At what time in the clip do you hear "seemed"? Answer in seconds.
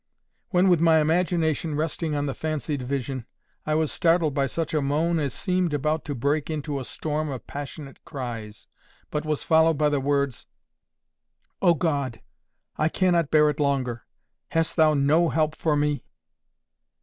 5.31-5.75